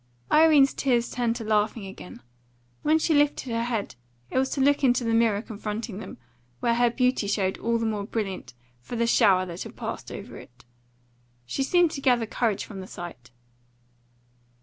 [0.31, 2.23] Irene's tears turned to laughing again.
[2.81, 3.93] When she lifted her head
[4.31, 6.17] it was to look into the mirror confronting them,
[6.59, 10.37] where her beauty showed all the more brilliant for the shower that had passed over
[10.37, 10.65] it.
[11.45, 13.29] She seemed to gather courage from the sight.